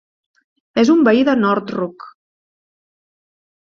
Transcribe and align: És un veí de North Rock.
És 0.85 0.91
un 0.95 1.05
veí 1.09 1.23
de 1.29 1.37
North 1.43 1.77
Rock. 1.79 2.11